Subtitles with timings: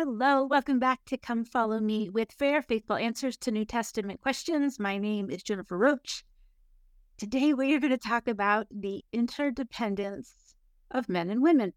[0.00, 4.78] Hello, welcome back to Come Follow Me with Fair, Faithful Answers to New Testament Questions.
[4.78, 6.24] My name is Jennifer Roach.
[7.16, 10.54] Today we are going to talk about the interdependence
[10.92, 11.72] of men and women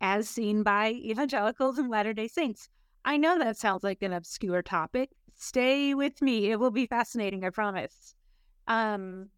[0.00, 2.68] as seen by evangelicals and Latter day Saints.
[3.04, 5.10] I know that sounds like an obscure topic.
[5.36, 8.16] Stay with me, it will be fascinating, I promise.
[8.66, 9.28] Um,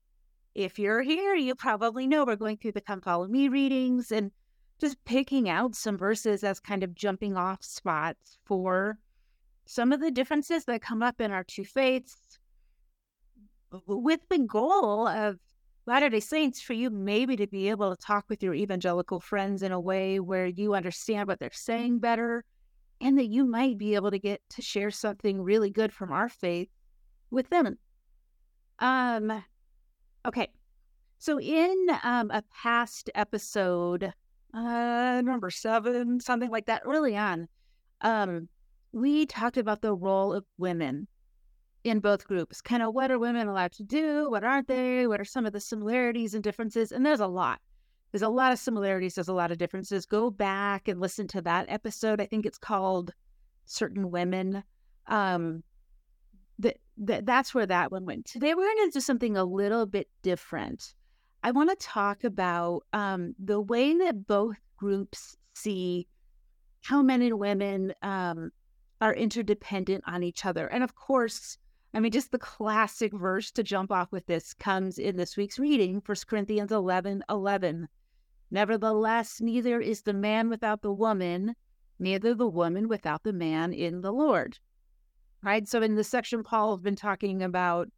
[0.55, 4.31] if you're here, you probably know we're going through the Come Follow Me readings and
[4.81, 8.99] just picking out some verses as kind of jumping off spots for
[9.67, 12.39] some of the differences that come up in our two faiths
[13.87, 15.39] with the goal of
[15.87, 19.63] Latter day Saints for you maybe to be able to talk with your evangelical friends
[19.63, 22.45] in a way where you understand what they're saying better
[23.01, 26.29] and that you might be able to get to share something really good from our
[26.29, 26.69] faith
[27.31, 27.79] with them.
[28.79, 29.43] Um
[30.27, 30.51] okay.
[31.19, 34.13] So in um, a past episode
[34.55, 37.49] uh, number seven, something like that, early on,
[38.01, 38.49] um,
[38.93, 41.07] we talked about the role of women
[41.85, 42.61] in both groups.
[42.61, 44.31] Kind of what are women allowed to do?
[44.31, 45.07] What aren't they?
[45.07, 46.93] What are some of the similarities and differences?
[46.93, 47.61] And there's a lot.
[48.13, 49.15] There's a lot of similarities.
[49.15, 50.07] There's a lot of differences.
[50.07, 52.21] Go back and listen to that episode.
[52.21, 53.13] I think it's called
[53.67, 54.63] Certain Women.
[55.07, 55.63] Um,
[56.59, 58.27] that, that that's where that one went.
[58.27, 60.95] Today we're going to do something a little bit different.
[61.43, 66.09] I want to talk about um, the way that both groups see
[66.83, 68.51] how men and women um,
[69.01, 70.67] are interdependent on each other.
[70.67, 71.59] And of course,
[71.95, 75.59] I mean, just the classic verse to jump off with this comes in this week's
[75.59, 77.89] reading, 1 Corinthians 11 11.
[78.51, 81.55] Nevertheless, neither is the man without the woman,
[81.99, 84.59] neither the woman without the man in the Lord.
[85.43, 85.69] Right.
[85.69, 87.89] So in this section, Paul has been talking about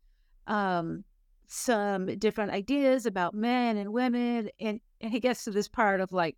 [0.46, 1.04] um,
[1.52, 6.12] some different ideas about men and women and, and he gets to this part of
[6.12, 6.36] like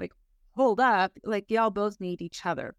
[0.00, 0.12] like
[0.52, 2.74] hold up like y'all both need each other.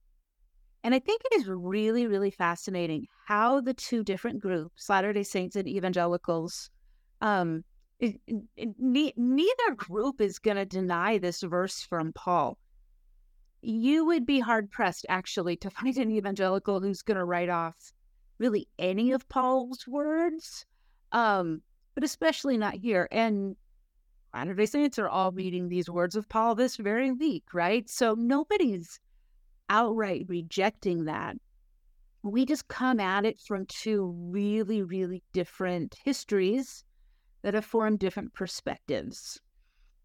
[0.83, 5.21] And i think it is really really fascinating how the two different groups latter day
[5.21, 6.71] saints and evangelicals
[7.21, 7.63] um
[7.99, 12.57] it, it, it, neither group is going to deny this verse from paul.
[13.61, 17.91] You would be hard pressed actually to find an evangelical who's going to write off
[18.39, 20.65] really any of paul's words
[21.11, 21.61] um,
[21.95, 23.07] but especially not here.
[23.11, 23.55] And
[24.33, 27.89] Latter day Saints are all reading these words of Paul this very week, right?
[27.89, 28.99] So nobody's
[29.69, 31.37] outright rejecting that.
[32.23, 36.83] We just come at it from two really, really different histories
[37.41, 39.39] that have formed different perspectives.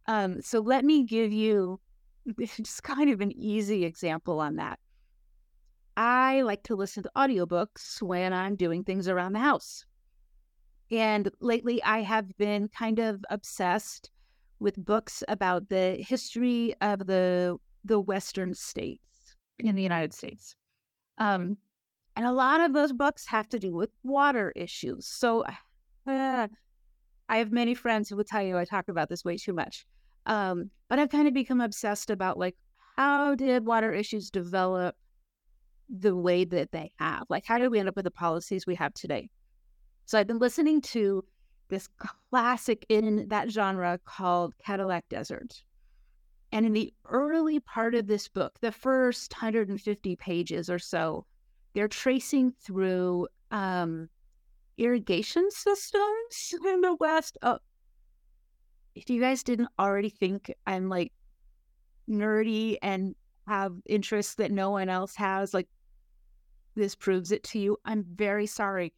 [0.06, 1.80] Um, so let me give you
[2.38, 4.78] just kind of an easy example on that.
[5.96, 9.84] I like to listen to audiobooks when I'm doing things around the house.
[10.92, 14.10] And lately, I have been kind of obsessed
[14.60, 20.54] with books about the history of the the Western states in the United States.
[21.18, 21.56] Um,
[22.14, 25.06] and a lot of those books have to do with water issues.
[25.06, 25.44] So
[26.06, 26.48] uh,
[27.28, 29.86] I have many friends who will tell you I talk about this way too much.
[30.26, 32.54] Um, but I've kind of become obsessed about like
[32.96, 34.94] how did water issues develop
[35.88, 37.24] the way that they have?
[37.30, 39.30] Like how did we end up with the policies we have today?
[40.06, 41.24] So I've been listening to
[41.68, 41.88] this
[42.30, 45.62] classic in that genre called Cadillac Desert.
[46.52, 51.24] And in the early part of this book, the first 150 pages or so,
[51.72, 54.08] they're tracing through um,
[54.76, 57.38] irrigation systems in the West.
[57.42, 57.58] Oh,
[58.94, 61.12] if you guys didn't already think I'm like
[62.06, 63.14] nerdy and
[63.46, 65.68] have interests that no one else has, like
[66.74, 67.78] this proves it to you.
[67.86, 68.92] I'm very sorry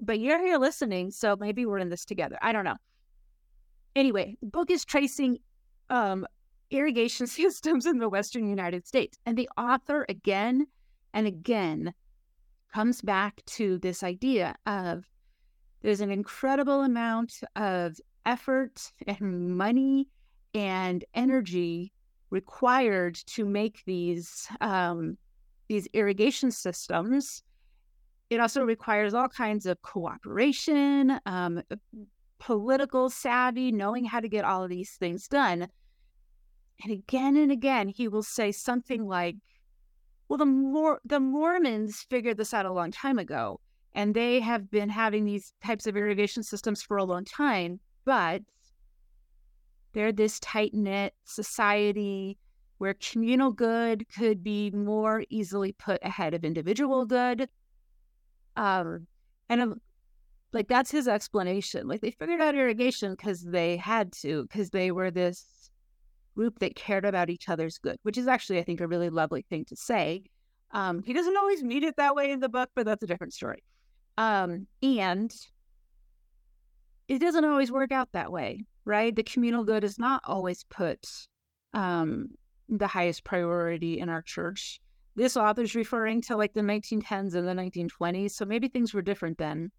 [0.00, 2.38] but you're here listening, so maybe we're in this together.
[2.42, 2.76] I don't know.
[3.94, 5.38] Anyway, the book is tracing
[5.90, 6.26] um,
[6.70, 9.18] irrigation systems in the Western United States.
[9.26, 10.66] And the author, again
[11.14, 11.94] and again,
[12.74, 15.04] comes back to this idea of
[15.82, 17.96] there's an incredible amount of
[18.26, 20.08] effort and money
[20.54, 21.92] and energy
[22.30, 25.16] required to make these um,
[25.68, 27.42] these irrigation systems
[28.30, 31.62] it also requires all kinds of cooperation, um,
[32.38, 35.68] political savvy, knowing how to get all of these things done.
[36.82, 39.36] And again and again, he will say something like,
[40.28, 43.60] well, the more the Mormons figured this out a long time ago,
[43.94, 48.42] and they have been having these types of irrigation systems for a long time, but
[49.92, 52.36] they're this tight knit society
[52.78, 57.48] where communal good could be more easily put ahead of individual good.
[58.56, 59.06] Um,
[59.48, 59.80] and I'm,
[60.52, 61.86] like that's his explanation.
[61.86, 65.70] Like they figured out irrigation because they had to, because they were this
[66.34, 69.44] group that cared about each other's good, which is actually, I think, a really lovely
[69.48, 70.24] thing to say.
[70.72, 73.32] Um, he doesn't always mean it that way in the book, but that's a different
[73.32, 73.62] story.
[74.18, 75.34] Um, and
[77.08, 79.14] it doesn't always work out that way, right?
[79.14, 81.06] The communal good is not always put
[81.72, 82.30] um,
[82.68, 84.80] the highest priority in our church.
[85.16, 89.38] This author's referring to like the 1910s and the 1920s, so maybe things were different
[89.38, 89.70] then.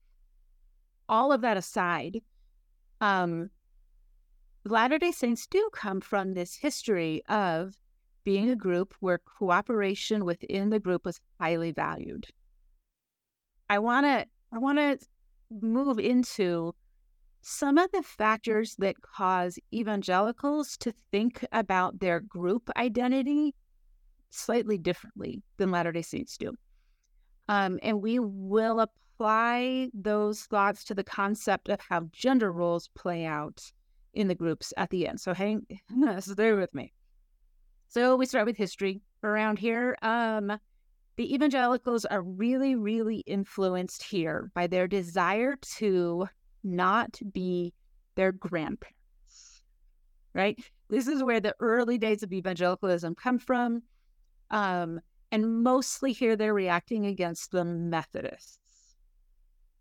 [1.08, 2.22] All of that aside,
[3.00, 3.52] um,
[4.66, 7.76] Latter day Saints do come from this history of
[8.26, 12.26] being a group where cooperation within the group was highly valued.
[13.70, 14.98] I want to I want to
[15.50, 16.74] move into
[17.42, 23.54] some of the factors that cause evangelicals to think about their group identity
[24.38, 26.54] slightly differently than Latter day Saints do.
[27.50, 33.26] Um, and we will apply those thoughts to the concept of how gender roles play
[33.26, 33.62] out
[34.14, 35.20] in the groups at the end.
[35.20, 35.66] So hang,
[36.20, 36.94] stay with me.
[37.88, 39.98] So we start with history around here.
[40.02, 40.60] Um,
[41.16, 46.28] the evangelicals are really, really influenced here by their desire to
[46.64, 47.74] not be
[48.16, 49.64] their grandparents,
[50.34, 50.60] right?
[50.90, 53.84] This is where the early days of evangelicalism come from.
[54.52, 55.02] Um,
[55.32, 58.60] and mostly here they're reacting against the Methodists.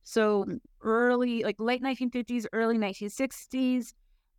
[0.03, 0.47] So
[0.83, 3.93] early, like late 1950s, early 1960s,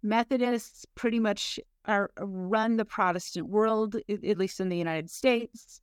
[0.04, 5.82] Methodists pretty much are run the Protestant world, at least in the United States.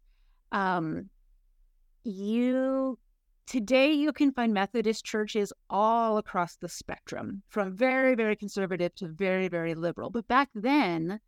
[0.53, 1.09] Um,
[2.05, 2.99] you
[3.47, 9.09] today you can find Methodist churches all across the spectrum, from very very conservative to
[9.09, 10.11] very very liberal.
[10.11, 11.21] But back then,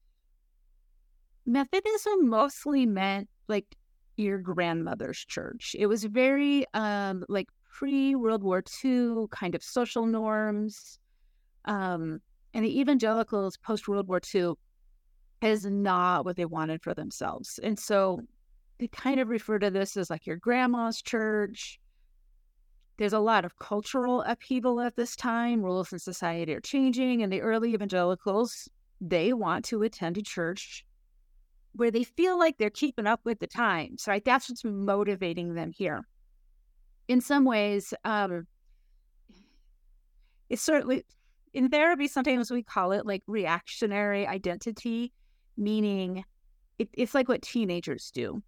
[1.46, 3.76] Methodism mostly meant like
[4.16, 5.76] your grandmother's church.
[5.78, 10.98] It was very um, like pre World War II kind of social norms.
[11.66, 12.20] Um,
[12.54, 14.54] and the evangelicals post World War II
[15.42, 17.60] is not what they wanted for themselves.
[17.62, 18.20] And so
[18.78, 21.78] they kind of refer to this as like your grandma's church.
[22.96, 25.62] There's a lot of cultural upheaval at this time.
[25.62, 28.70] Rules in society are changing, and the early evangelicals,
[29.02, 30.84] they want to attend a church
[31.76, 34.24] where they feel like they're keeping up with the times, right?
[34.24, 36.06] That's what's motivating them here.
[37.06, 38.46] In some ways, um,
[40.48, 41.04] it's certainly
[41.52, 45.12] in therapy, sometimes we call it like reactionary identity,
[45.56, 46.24] meaning
[46.78, 48.42] it, it's like what teenagers do.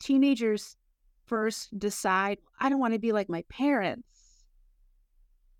[0.00, 0.76] Teenagers
[1.26, 4.04] first decide, I don't want to be like my parents.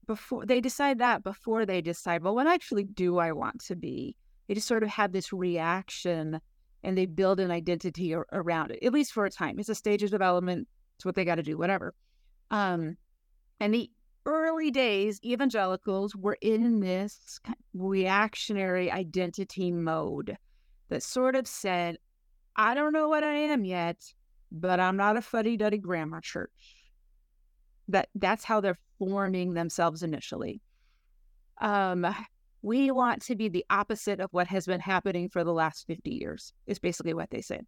[0.06, 4.16] Before they decide that, before they decide, well, what actually do I want to be?
[4.46, 6.40] They just sort of have this reaction
[6.84, 9.58] and they build an identity around it, at least for a time.
[9.58, 10.68] It's a stage of development.
[10.96, 11.94] It's what they got to do, whatever.
[12.50, 12.96] Um,
[13.60, 13.90] and the
[14.26, 17.40] early days, evangelicals were in this
[17.74, 20.36] reactionary identity mode
[20.88, 21.98] that sort of said,
[22.56, 24.12] I don't know what I am yet,
[24.50, 26.50] but I'm not a fuddy duddy grammar church.
[27.88, 30.60] That that's how they're forming themselves initially.
[31.60, 32.06] Um,
[32.62, 36.10] we want to be the opposite of what has been happening for the last 50
[36.10, 37.60] years, is basically what they say.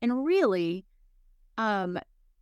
[0.00, 0.84] And really,
[1.58, 1.98] um,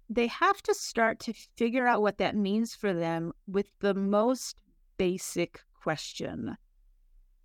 [0.08, 4.56] they have to start to figure out what that means for them with the most
[4.98, 6.56] basic question,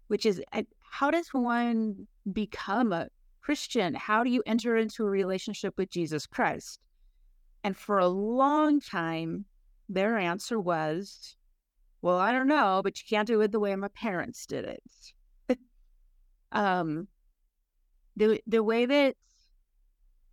[0.07, 0.42] which is
[0.81, 3.07] how does one become a
[3.42, 3.95] Christian?
[3.95, 6.79] How do you enter into a relationship with Jesus Christ?
[7.63, 9.46] And for a long time,
[9.89, 11.36] their answer was,
[12.01, 15.60] well, I don't know, but you can't do it the way my parents did it.
[16.51, 17.08] um,
[18.15, 19.15] the the way that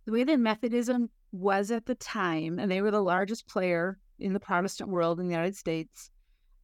[0.05, 4.33] the way that Methodism was at the time, and they were the largest player in
[4.33, 6.09] the Protestant world in the United States,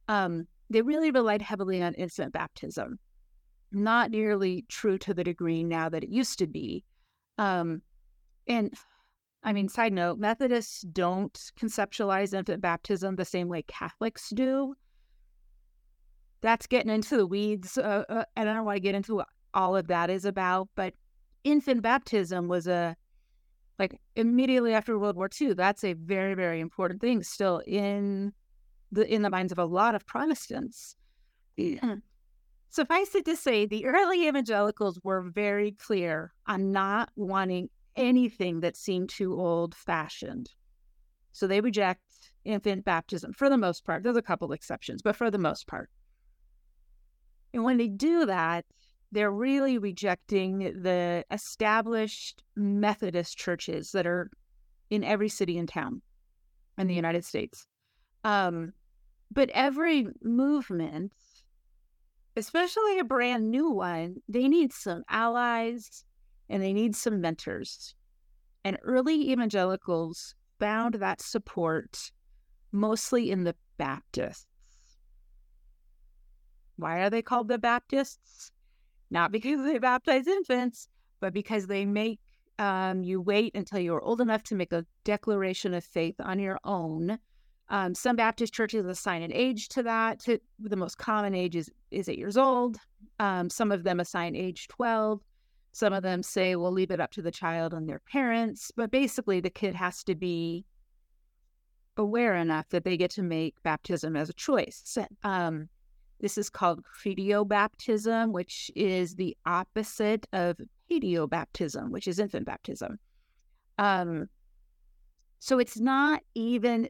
[0.08, 2.98] um, they really relied heavily on infant baptism.
[3.72, 6.84] Not nearly true to the degree now that it used to be.
[7.38, 7.82] Um,
[8.46, 8.74] and
[9.42, 14.74] I mean, side note, Methodists don't conceptualize infant baptism the same way Catholics do.
[16.46, 19.26] That's getting into the weeds, uh, uh, and I don't want to get into what
[19.52, 20.94] all of that is about, but
[21.42, 22.94] infant baptism was a
[23.80, 28.32] like immediately after World War II, that's a very, very important thing still in
[28.92, 30.94] the in the minds of a lot of Protestants.
[31.56, 31.96] Yeah.
[32.68, 38.76] Suffice it to say, the early evangelicals were very clear on not wanting anything that
[38.76, 40.50] seemed too old fashioned.
[41.32, 42.02] So they reject
[42.44, 44.04] infant baptism for the most part.
[44.04, 45.90] There's a couple exceptions, but for the most part.
[47.56, 48.66] And when they do that,
[49.12, 54.30] they're really rejecting the established Methodist churches that are
[54.90, 56.02] in every city and town
[56.76, 56.96] in the mm-hmm.
[56.96, 57.66] United States.
[58.24, 58.74] Um,
[59.32, 61.12] but every movement
[62.36, 66.04] especially a brand new one, they need some allies
[66.50, 67.94] and they need some mentors.
[68.64, 72.12] And early evangelicals found that support
[72.72, 74.46] mostly in the Baptists.
[76.76, 78.50] Why are they called the Baptists?
[79.10, 80.88] Not because they baptize infants,
[81.20, 82.20] but because they make
[82.58, 86.58] um, you wait until you're old enough to make a declaration of faith on your
[86.64, 87.18] own.
[87.68, 90.20] Um, some Baptist churches assign an age to that.
[90.20, 92.78] To, the most common age is, is eight years old.
[93.18, 95.20] Um, some of them assign age 12.
[95.72, 98.70] Some of them say, we'll leave it up to the child and their parents.
[98.74, 100.64] But basically, the kid has to be
[101.98, 104.96] aware enough that they get to make baptism as a choice.
[105.22, 105.68] Um,
[106.20, 110.56] this is called credo baptism, which is the opposite of
[110.90, 112.98] paedo baptism, which is infant baptism.
[113.78, 114.28] Um,
[115.38, 116.88] so it's not even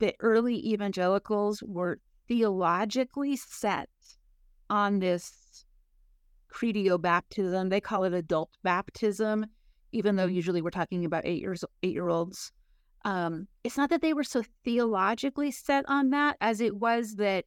[0.00, 3.88] the early evangelicals were theologically set
[4.68, 5.64] on this
[6.48, 7.68] credo baptism.
[7.68, 9.46] They call it adult baptism,
[9.92, 12.52] even though usually we're talking about eight years eight year olds.
[13.04, 17.46] Um, it's not that they were so theologically set on that as it was that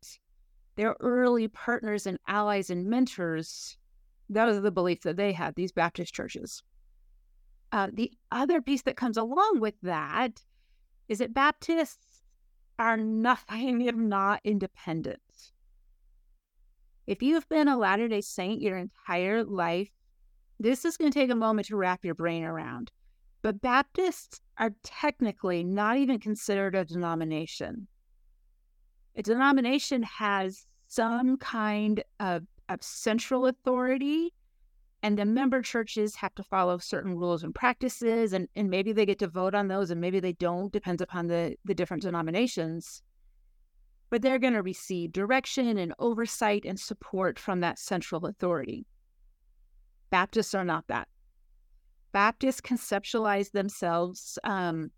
[0.75, 3.77] their early partners and allies and mentors,
[4.29, 6.63] that was the belief that they had, these Baptist churches.
[7.71, 10.43] Uh, the other piece that comes along with that
[11.07, 12.21] is that Baptists
[12.79, 15.21] are nothing if not independent.
[17.05, 19.89] If you've been a Latter day Saint your entire life,
[20.59, 22.91] this is going to take a moment to wrap your brain around.
[23.41, 27.87] But Baptists are technically not even considered a denomination
[29.15, 34.33] a denomination has some kind of, of central authority
[35.01, 39.05] and the member churches have to follow certain rules and practices and, and maybe they
[39.05, 43.01] get to vote on those and maybe they don't depends upon the, the different denominations.
[44.09, 48.85] But they're going to receive direction and oversight and support from that central authority.
[50.09, 51.07] Baptists are not that.
[52.13, 54.91] Baptists conceptualize themselves um,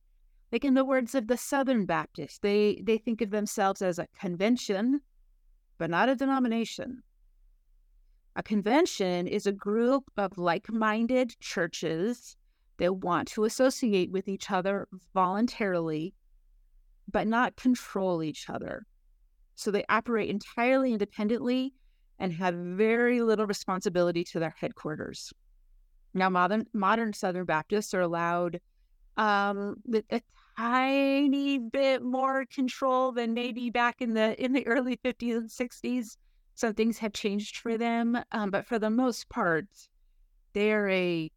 [0.56, 4.08] like in the words of the Southern Baptists, they, they think of themselves as a
[4.18, 5.02] convention,
[5.78, 7.04] but not a denomination.
[8.38, 12.38] A convention is a group of like minded churches
[12.78, 16.14] that want to associate with each other voluntarily,
[17.12, 18.86] but not control each other.
[19.56, 21.74] So they operate entirely independently
[22.18, 25.34] and have very little responsibility to their headquarters.
[26.14, 28.62] Now, modern, modern Southern Baptists are allowed
[29.18, 29.76] um,
[30.12, 30.22] a
[30.58, 36.18] tiny bit more control than maybe back in the in the early 50s and 60s.
[36.56, 39.66] Some things have changed for them, um, but for the most part,
[40.54, 41.30] they're a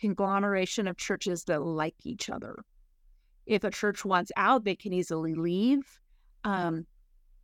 [0.00, 2.64] conglomeration of churches that like each other.
[3.46, 6.00] If a church wants out, they can easily leave.
[6.44, 6.86] Um,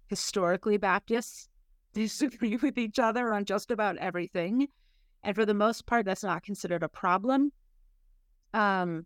[0.09, 1.49] historically, Baptists
[1.93, 4.69] disagree with each other on just about everything.
[5.23, 7.53] And for the most part, that's not considered a problem.
[8.55, 9.05] Um,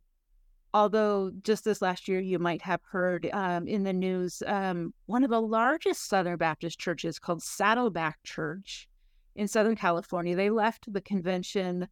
[0.74, 5.22] although just this last year you might have heard um, in the news um, one
[5.22, 8.88] of the largest southern baptist churches called saddleback church
[9.36, 10.36] in southern california.
[10.36, 11.86] They left the convention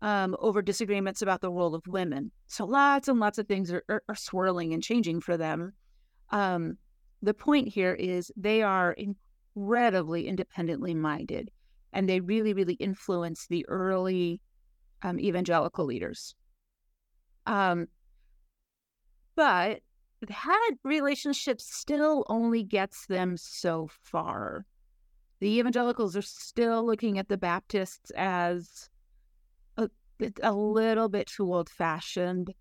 [0.00, 2.32] um, over disagreements about the role of women.
[2.48, 5.74] So lots and lots of things are, are, are swirling and changing for them.
[6.30, 6.78] Um,
[7.20, 8.96] the point here is they are
[9.54, 11.50] incredibly independently minded
[11.92, 14.40] and they really really influence the early
[15.02, 16.34] um, evangelical leaders.
[17.44, 17.88] Um,
[19.34, 19.80] but
[20.28, 24.64] that relationship still only gets them so far.
[25.40, 28.88] The evangelicals are still looking at the Baptists as
[29.76, 29.88] a,
[30.42, 32.54] a little bit too old fashioned.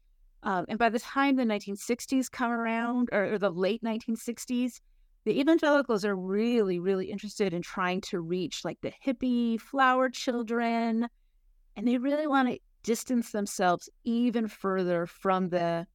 [0.43, 4.81] Um, and by the time the 1960s come around, or, or the late 1960s,
[5.25, 11.07] the evangelicals are really, really interested in trying to reach like the hippie flower children.
[11.75, 15.85] And they really want to distance themselves even further from the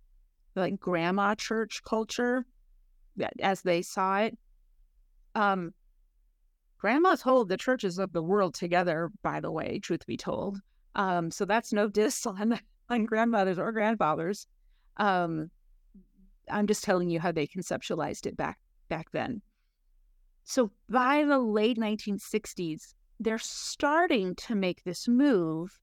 [0.61, 2.47] like grandma church culture
[3.41, 4.39] as they saw it.
[5.35, 5.73] Um,
[6.79, 10.61] grandmas hold the churches of the world together, by the way, truth be told.
[10.95, 12.59] Um, so that's no diss on,
[12.89, 14.47] on grandmothers or grandfathers.
[14.97, 15.51] Um,
[16.51, 18.59] I'm just telling you how they conceptualized it back
[18.89, 19.43] back then.
[20.45, 25.81] So by the late 1960s, they're starting to make this move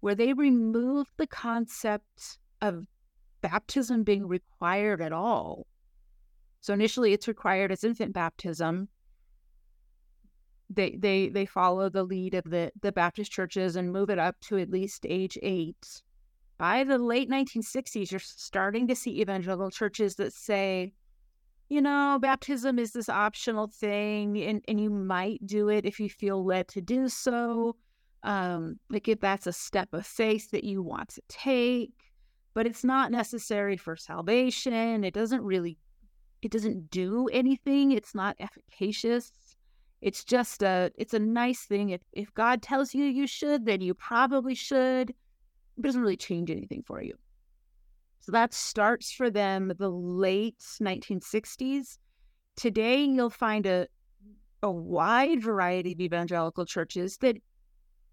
[0.00, 2.86] where they remove the concept of
[3.48, 5.66] baptism being required at all.
[6.60, 8.88] So initially it's required as infant baptism.
[10.68, 14.34] They they they follow the lead of the, the Baptist churches and move it up
[14.48, 16.02] to at least age eight.
[16.58, 20.92] By the late 1960s, you're starting to see evangelical churches that say
[21.68, 26.08] you know, baptism is this optional thing, and, and you might do it if you
[26.08, 27.76] feel led to do so.
[28.22, 31.92] Um, like if that's a step of faith that you want to take,
[32.56, 35.04] but it's not necessary for salvation.
[35.04, 35.76] It doesn't really,
[36.40, 37.92] it doesn't do anything.
[37.92, 39.30] It's not efficacious.
[40.00, 41.90] It's just a, it's a nice thing.
[41.90, 45.10] If if God tells you you should, then you probably should.
[45.10, 47.12] It doesn't really change anything for you.
[48.20, 51.98] So that starts for them the late 1960s.
[52.56, 53.86] Today, you'll find a,
[54.62, 57.36] a wide variety of evangelical churches that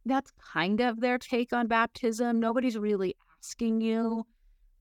[0.06, 2.42] that's kind of their take on baptism.
[2.42, 4.26] Nobody's really asking you,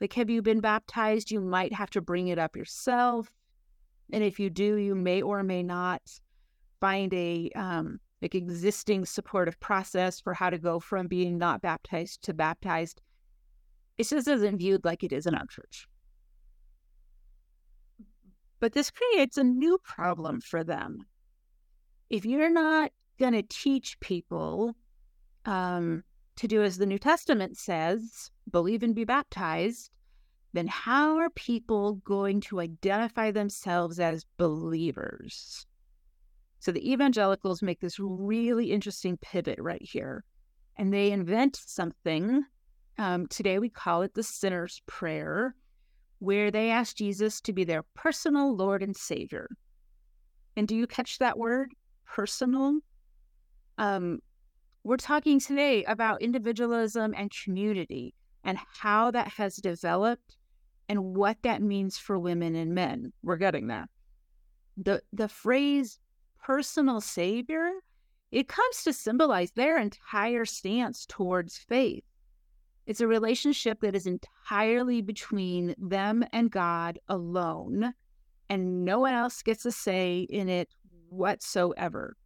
[0.00, 1.31] like, have you been baptized?
[1.31, 3.28] You might have to bring it up yourself.
[4.12, 6.02] And if you do, you may or may not
[6.81, 12.23] find a um, like existing supportive process for how to go from being not baptized
[12.23, 13.00] to baptized
[13.99, 15.87] it just isn't viewed like it is in our church.
[18.59, 21.04] But this creates a new problem for them.
[22.11, 24.75] If you're not going to teach people
[25.45, 26.04] um,
[26.36, 29.90] to do as the New Testament says, believe and be baptized,
[30.52, 35.66] then how are people going to identify themselves as believers?
[36.58, 40.24] So the evangelicals make this really interesting pivot right here.
[40.76, 42.44] And they invent something
[42.98, 45.54] um, today we call it the sinner's prayer,
[46.18, 49.48] where they ask Jesus to be their personal Lord and Savior.
[50.56, 51.72] And do you catch that word,
[52.06, 52.78] personal?
[53.78, 54.20] Um,
[54.84, 60.36] we're talking today about individualism and community and how that has developed
[60.88, 63.12] and what that means for women and men.
[63.22, 63.88] We're getting that.
[64.76, 65.98] The the phrase
[66.42, 67.70] personal savior,
[68.32, 72.04] it comes to symbolize their entire stance towards faith.
[72.86, 77.94] It's a relationship that is entirely between them and God alone,
[78.48, 80.68] and no one else gets a say in it
[81.10, 82.16] whatsoever.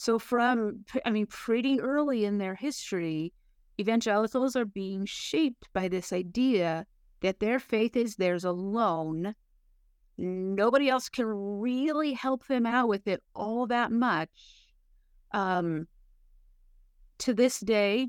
[0.00, 3.32] So, from, I mean, pretty early in their history,
[3.80, 6.86] evangelicals are being shaped by this idea
[7.20, 9.34] that their faith is theirs alone.
[10.16, 14.30] Nobody else can really help them out with it all that much.
[15.32, 15.88] Um,
[17.18, 18.08] to this day,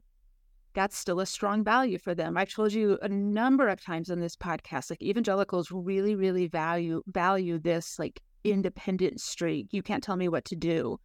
[0.76, 2.38] that's still a strong value for them.
[2.38, 7.02] I've told you a number of times on this podcast, like evangelicals really, really value
[7.08, 9.70] value this like independent streak.
[9.72, 11.00] You can't tell me what to do.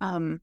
[0.00, 0.40] Um,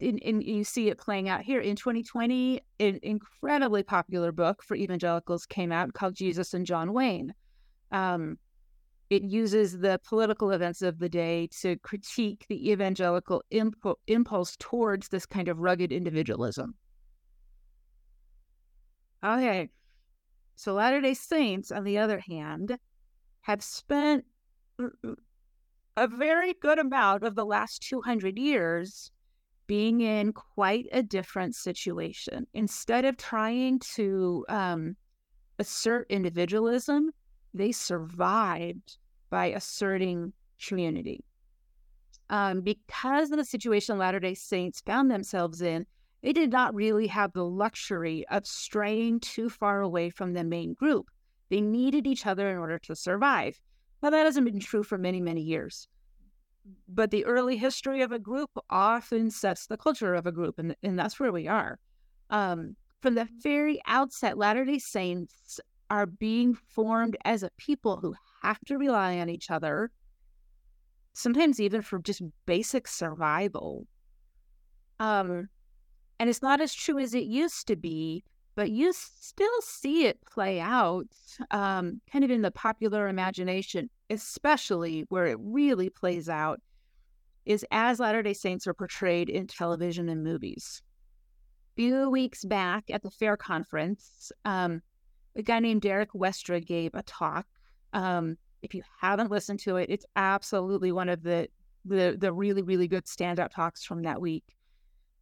[0.00, 2.60] and, and you see it playing out here in 2020.
[2.80, 7.34] An incredibly popular book for evangelicals came out called Jesus and John Wayne.
[7.92, 8.38] Um,
[9.10, 15.08] it uses the political events of the day to critique the evangelical impo- impulse towards
[15.08, 16.74] this kind of rugged individualism.
[19.24, 19.70] Okay.
[20.56, 22.78] So Latter day Saints, on the other hand,
[23.42, 24.24] have spent
[25.96, 29.10] a very good amount of the last 200 years
[29.66, 32.46] being in quite a different situation.
[32.52, 34.96] Instead of trying to um,
[35.58, 37.10] assert individualism,
[37.54, 38.98] they survived
[39.30, 40.32] by asserting
[40.66, 41.24] community.
[42.30, 45.86] Um, because of the situation Latter day Saints found themselves in,
[46.22, 50.74] they did not really have the luxury of straying too far away from the main
[50.74, 51.10] group.
[51.50, 53.60] They needed each other in order to survive.
[54.04, 55.88] Now, that hasn't been true for many, many years.
[56.86, 60.76] But the early history of a group often sets the culture of a group, and,
[60.82, 61.78] and that's where we are.
[62.28, 68.14] Um, from the very outset, Latter day Saints are being formed as a people who
[68.42, 69.90] have to rely on each other,
[71.14, 73.86] sometimes even for just basic survival.
[75.00, 75.48] Um,
[76.20, 78.22] and it's not as true as it used to be,
[78.54, 81.08] but you still see it play out
[81.50, 86.60] um, kind of in the popular imagination, especially where it really plays out
[87.44, 90.82] is as Latter day Saints are portrayed in television and movies.
[91.72, 94.80] A few weeks back at the FAIR conference, um,
[95.36, 97.46] a guy named Derek Westra gave a talk.
[97.92, 101.48] Um, if you haven't listened to it, it's absolutely one of the
[101.84, 104.56] the, the really, really good standout talks from that week.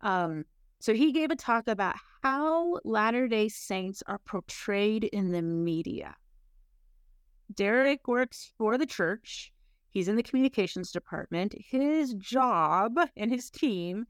[0.00, 0.44] Um,
[0.78, 6.14] so he gave a talk about how Latter day Saints are portrayed in the media.
[7.54, 9.52] Derek works for the church.
[9.90, 11.54] He's in the communications department.
[11.58, 14.06] His job and his team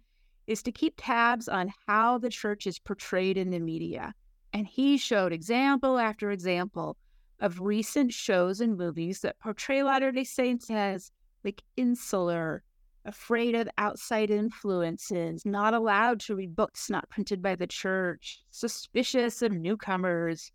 [0.46, 4.14] is to keep tabs on how the church is portrayed in the media.
[4.52, 6.96] And he showed example after example
[7.40, 11.10] of recent shows and movies that portray Latter day Saints as
[11.44, 12.62] like insular,
[13.04, 19.42] afraid of outside influences, not allowed to read books not printed by the church, suspicious
[19.42, 20.52] of newcomers.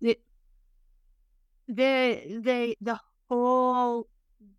[0.00, 0.18] The
[1.68, 2.98] the the the
[3.28, 4.08] whole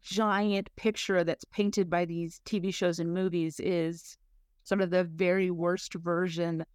[0.02, 4.18] giant picture that's painted by these TV shows and movies is
[4.64, 6.66] sort of the very worst version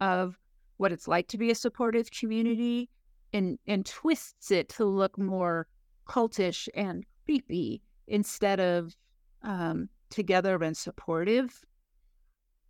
[0.00, 0.38] of
[0.76, 2.88] what it's like to be a supportive community
[3.32, 5.66] and and twists it to look more
[6.08, 8.96] cultish and creepy instead of
[9.42, 11.64] um, together and supportive.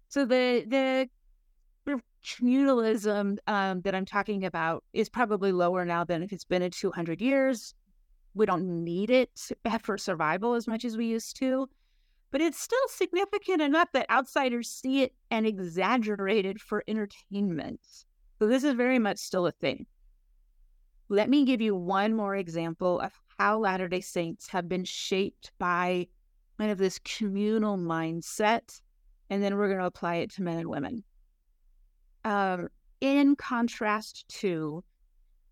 [0.09, 1.09] So the the
[2.25, 6.71] communalism um, that I'm talking about is probably lower now than if it's been in
[6.71, 7.75] 200 years.
[8.35, 9.51] We don't need it
[9.83, 11.69] for survival as much as we used to,
[12.31, 17.81] but it's still significant enough that outsiders see it and exaggerate it for entertainment.
[18.39, 19.87] So this is very much still a thing.
[21.09, 25.51] Let me give you one more example of how Latter day Saints have been shaped
[25.59, 26.07] by
[26.57, 28.81] kind of this communal mindset,
[29.29, 31.03] and then we're going to apply it to men and women.
[32.25, 32.69] Um,
[33.01, 34.85] in contrast to,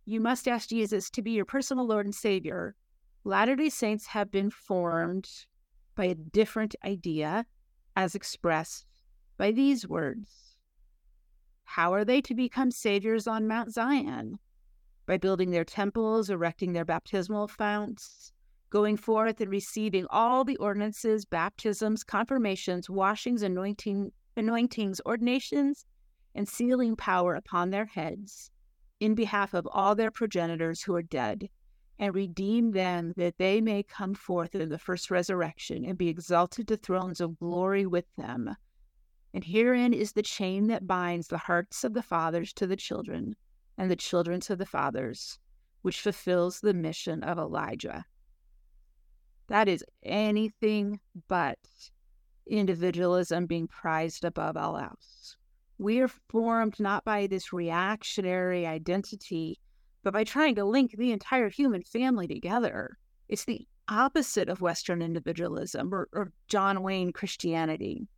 [0.05, 2.75] you must ask Jesus to be your personal Lord and Savior.
[3.25, 5.29] Latter day Saints have been formed
[5.95, 7.47] by a different idea
[7.97, 8.87] as expressed
[9.37, 10.57] by these words.
[11.65, 14.39] How are they to become saviors on Mount Zion?
[15.09, 18.31] by building their temples, erecting their baptismal founts,
[18.71, 25.87] going forth and receiving all the ordinances, baptisms, confirmations, washings, anointing, anointings, ordinations,
[26.35, 28.51] and sealing power upon their heads
[29.01, 31.49] in behalf of all their progenitors who are dead,
[31.99, 36.69] and redeem them that they may come forth in the first resurrection and be exalted
[36.69, 38.55] to thrones of glory with them.
[39.35, 43.37] And herein is the chain that binds the hearts of the fathers to the children
[43.77, 45.39] and the children to the fathers,
[45.83, 48.05] which fulfills the mission of Elijah.
[49.49, 51.59] That is anything but
[52.47, 55.38] individualism being prized above all else.
[55.79, 59.59] We are formed not by this reactionary identity,
[60.03, 62.99] but by trying to link the entire human family together.
[63.29, 68.09] It's the opposite of Western individualism or, or John Wayne Christianity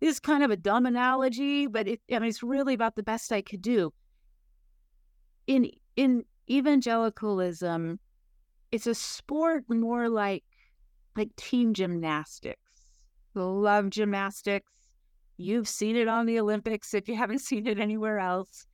[0.00, 3.02] this is kind of a dumb analogy, but it, I mean, it's really about the
[3.02, 3.92] best I could do.
[5.46, 7.98] In in evangelicalism,
[8.70, 10.44] it's a sport more like
[11.16, 12.58] like team gymnastics.
[13.34, 14.70] Love gymnastics.
[15.38, 18.66] You've seen it on the Olympics if you haven't seen it anywhere else.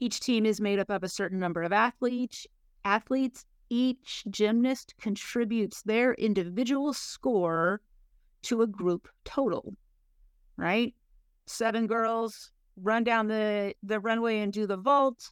[0.00, 2.46] Each team is made up of a certain number of athletes.
[2.84, 7.80] Athletes, each gymnast contributes their individual score
[8.42, 9.76] to a group total
[10.56, 10.94] right?
[11.46, 15.30] Seven girls run down the, the runway and do the vault,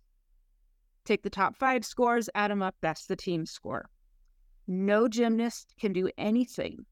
[1.04, 2.74] take the top five scores, add them up.
[2.80, 3.88] That's the team score.
[4.66, 6.85] No gymnast can do anything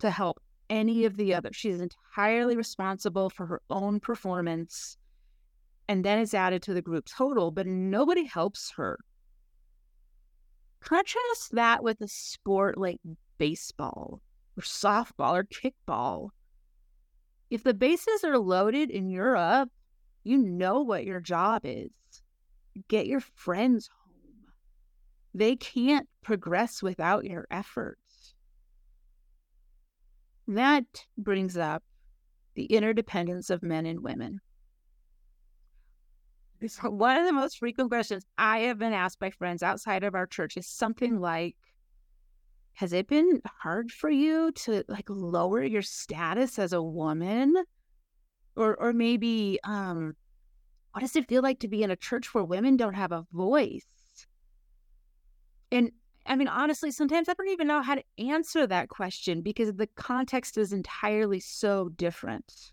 [0.00, 0.40] to help
[0.72, 1.54] any of the others.
[1.54, 4.96] She's entirely responsible for her own performance
[5.86, 8.98] and then it's added to the group total, but nobody helps her.
[10.80, 12.98] Contrast that with a sport like
[13.38, 14.20] baseball
[14.56, 16.30] or softball or kickball
[17.52, 19.68] if the bases are loaded and you're up,
[20.24, 21.90] you know what your job is.
[22.88, 24.46] Get your friends home.
[25.34, 28.01] They can't progress without your efforts.
[30.54, 30.84] That
[31.16, 31.82] brings up
[32.54, 34.40] the interdependence of men and women.
[36.82, 40.26] One of the most frequent questions I have been asked by friends outside of our
[40.26, 41.56] church is something like,
[42.74, 47.54] has it been hard for you to like lower your status as a woman
[48.56, 50.14] or or maybe um
[50.92, 53.26] what does it feel like to be in a church where women don't have a
[53.32, 53.84] voice
[55.70, 55.90] and
[56.26, 59.88] i mean honestly sometimes i don't even know how to answer that question because the
[59.96, 62.72] context is entirely so different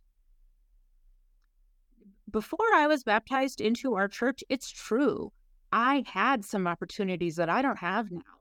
[2.31, 5.31] before i was baptized into our church it's true
[5.71, 8.39] i had some opportunities that i don't have now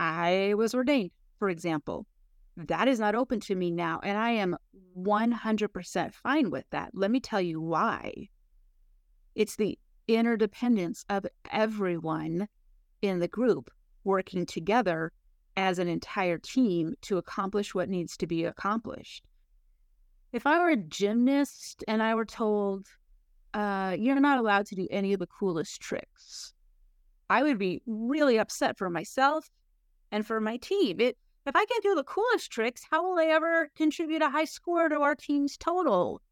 [0.00, 2.06] I was ordained, for example.
[2.56, 4.00] That is not open to me now.
[4.02, 4.56] And I am
[4.96, 6.90] 100% fine with that.
[6.92, 8.28] Let me tell you why.
[9.34, 12.48] It's the interdependence of everyone
[13.02, 13.70] in the group
[14.08, 15.12] working together
[15.56, 19.24] as an entire team to accomplish what needs to be accomplished.
[20.32, 22.86] If I were a gymnast and I were told,
[23.54, 26.54] uh, you're not allowed to do any of the coolest tricks,
[27.28, 29.50] I would be really upset for myself
[30.10, 31.00] and for my team.
[31.00, 31.16] It,
[31.46, 34.88] if I can't do the coolest tricks, how will I ever contribute a high score
[34.88, 36.22] to our team's total?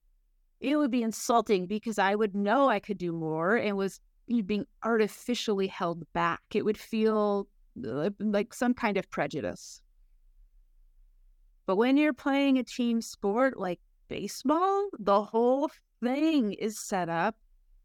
[0.61, 4.01] It would be insulting because I would know I could do more and was
[4.47, 6.43] being artificially held back.
[6.55, 9.81] It would feel like some kind of prejudice.
[11.67, 15.71] But when you're playing a team sport like baseball, the whole
[16.03, 17.37] thing is set up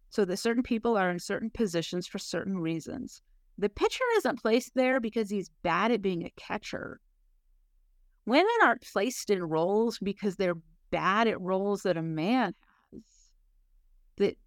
[0.09, 3.21] so that certain people are in certain positions for certain reasons.
[3.57, 6.99] The pitcher isn't placed there because he's bad at being a catcher.
[8.25, 10.57] Women aren't placed in roles because they're
[10.91, 12.53] bad at roles that a man
[12.91, 13.01] has.
[14.17, 14.37] The,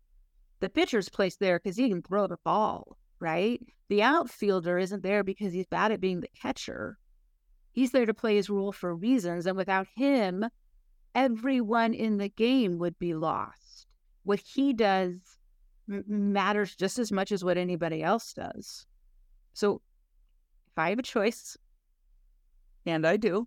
[0.60, 3.60] the pitcher's placed there because he can throw the ball, right?
[3.88, 6.98] The outfielder isn't there because he's bad at being the catcher.
[7.72, 10.44] He's there to play his role for reasons, and without him,
[11.14, 13.86] everyone in the game would be lost.
[14.22, 15.38] What he does
[15.86, 18.86] matters just as much as what anybody else does.
[19.52, 19.82] So
[20.72, 21.56] if I have a choice,
[22.86, 23.46] and I do,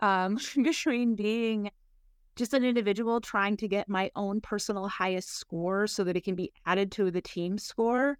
[0.00, 1.70] um, between being
[2.36, 6.34] just an individual trying to get my own personal highest score so that it can
[6.34, 8.18] be added to the team score.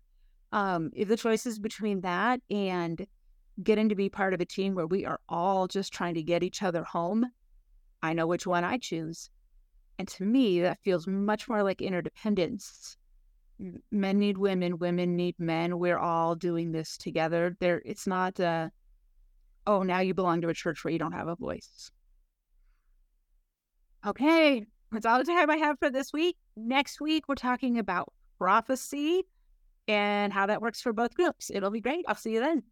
[0.54, 3.04] Um, if the choice is between that and
[3.60, 6.44] getting to be part of a team where we are all just trying to get
[6.44, 7.26] each other home,
[8.04, 9.30] I know which one I choose.
[9.98, 12.96] And to me, that feels much more like interdependence.
[13.90, 15.80] Men need women, women need men.
[15.80, 17.56] We're all doing this together.
[17.58, 18.68] There, it's not, uh,
[19.66, 21.90] oh, now you belong to a church where you don't have a voice.
[24.06, 26.36] Okay, that's all the time I have for this week.
[26.56, 29.24] Next week, we're talking about prophecy
[29.88, 31.50] and how that works for both groups.
[31.52, 32.04] It'll be great.
[32.08, 32.62] I'll see you then.